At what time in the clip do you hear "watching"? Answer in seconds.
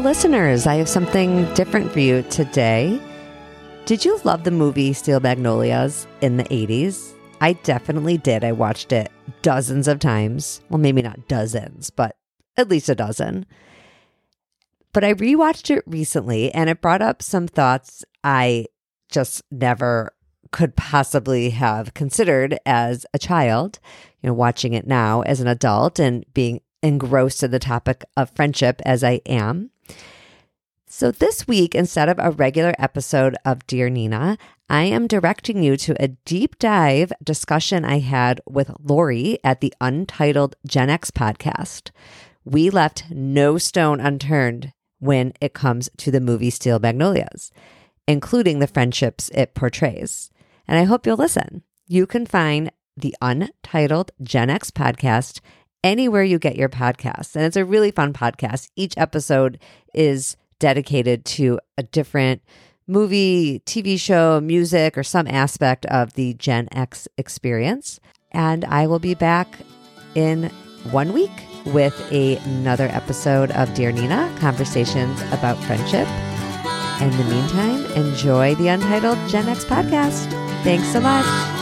24.34-24.74